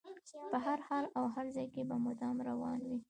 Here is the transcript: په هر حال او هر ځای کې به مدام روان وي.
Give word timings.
په 0.49 0.57
هر 0.65 0.79
حال 0.87 1.05
او 1.17 1.23
هر 1.35 1.45
ځای 1.55 1.67
کې 1.73 1.81
به 1.89 1.95
مدام 2.07 2.35
روان 2.49 2.79
وي. 2.89 2.97